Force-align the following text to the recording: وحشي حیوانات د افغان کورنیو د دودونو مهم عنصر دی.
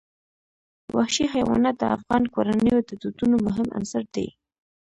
وحشي 0.97 1.25
حیوانات 1.33 1.75
د 1.79 1.83
افغان 1.95 2.23
کورنیو 2.33 2.77
د 2.89 2.91
دودونو 3.01 3.35
مهم 3.47 3.67
عنصر 3.77 4.03
دی. 4.15 4.27